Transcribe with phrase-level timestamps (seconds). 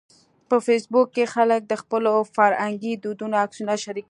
[0.49, 3.99] په فېسبوک کې خلک د خپلو فرهنګي دودونو عکسونه شریکوي